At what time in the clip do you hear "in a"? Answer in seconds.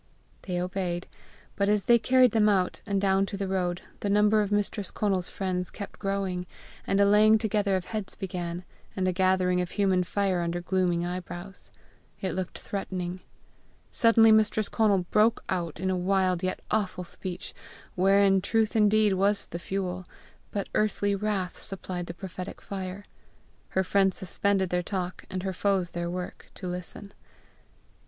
15.79-15.95